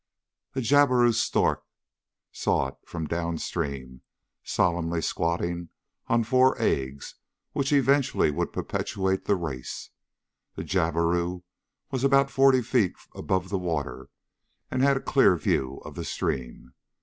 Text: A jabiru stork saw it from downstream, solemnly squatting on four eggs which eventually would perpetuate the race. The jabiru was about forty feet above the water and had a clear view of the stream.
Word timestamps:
A 0.55 0.61
jabiru 0.61 1.11
stork 1.13 1.63
saw 2.31 2.69
it 2.69 2.75
from 2.87 3.05
downstream, 3.05 4.01
solemnly 4.43 4.99
squatting 4.99 5.69
on 6.07 6.23
four 6.23 6.59
eggs 6.59 7.13
which 7.51 7.71
eventually 7.71 8.31
would 8.31 8.51
perpetuate 8.51 9.25
the 9.25 9.35
race. 9.35 9.91
The 10.55 10.63
jabiru 10.63 11.43
was 11.91 12.03
about 12.03 12.31
forty 12.31 12.63
feet 12.63 12.95
above 13.13 13.49
the 13.49 13.59
water 13.59 14.09
and 14.71 14.81
had 14.81 14.97
a 14.97 15.01
clear 15.01 15.35
view 15.37 15.77
of 15.85 15.93
the 15.93 16.03
stream. 16.03 16.73